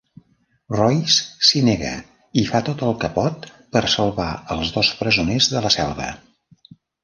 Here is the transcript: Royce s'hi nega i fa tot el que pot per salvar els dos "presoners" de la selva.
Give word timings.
Royce 0.77 1.27
s'hi 1.49 1.61
nega 1.67 1.91
i 2.43 2.47
fa 2.49 2.63
tot 2.71 2.83
el 2.89 2.97
que 3.05 3.11
pot 3.19 3.47
per 3.77 3.85
salvar 3.99 4.33
els 4.57 4.75
dos 4.81 4.93
"presoners" 5.03 5.55
de 5.57 5.67
la 5.69 5.77
selva. 5.81 6.13